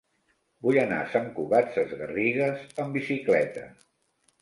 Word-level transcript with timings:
Vull 0.67 0.79
anar 0.83 1.01
a 1.01 1.09
Sant 1.11 1.27
Cugat 1.37 1.71
Sesgarrigues 1.77 2.67
amb 2.85 3.01
bicicleta. 3.01 3.71